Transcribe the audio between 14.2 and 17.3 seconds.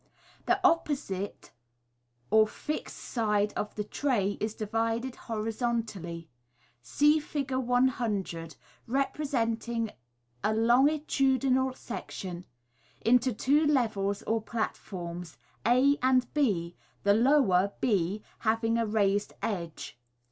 or platforms, a and b, the